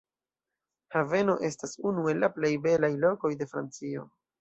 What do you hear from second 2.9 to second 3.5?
lokoj